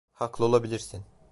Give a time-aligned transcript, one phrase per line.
[0.13, 1.05] Haklı olabilirsin.